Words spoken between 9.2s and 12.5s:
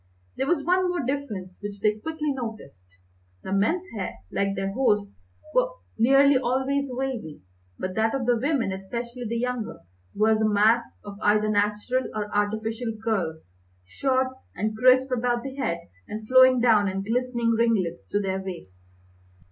the younger, was a mass of either natural or